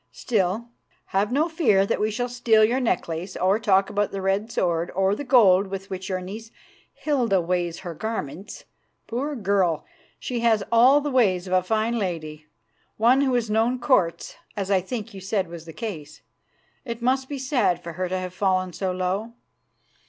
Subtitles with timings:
[0.13, 0.69] Still,
[1.13, 4.89] have no fear that we shall steal your necklace or talk about the red sword
[4.95, 6.49] or the gold with which your niece
[6.95, 8.63] Hilda weights her garments.
[9.05, 9.85] Poor girl,
[10.17, 12.47] she has all the ways of a fine lady,
[12.97, 16.21] one who has known Courts, as I think you said was the case.
[16.83, 19.33] It must be sad for her to have fallen so low.